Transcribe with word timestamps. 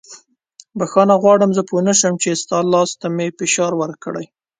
بښنه 0.77 1.15
غواړم 1.23 1.51
زه 1.57 1.61
پوه 1.69 1.81
نه 1.87 1.93
شوم 1.99 2.15
چې 2.23 2.39
ستا 2.41 2.57
لاس 2.73 2.91
ته 3.01 3.07
مې 3.15 3.27
فشار 3.39 3.71
ورکړی. 3.81 4.25